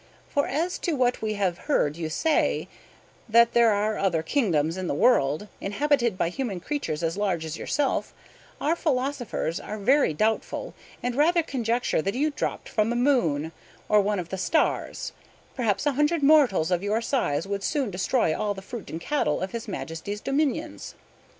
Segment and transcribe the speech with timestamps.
[0.27, 2.67] For as to what we have heard you say,
[3.29, 7.55] that there are other kingdoms in the world, inhabited by human creatures as large as
[7.55, 8.11] yourself,
[8.59, 13.51] our philosophers are very doubtful, and rather conjecture that you dropped from the moon,
[13.87, 15.11] or one of the stars,
[15.55, 19.39] because a hundred mortals of your size would soon destroy all the fruit and cattle
[19.39, 20.95] of his Majesty's dominions.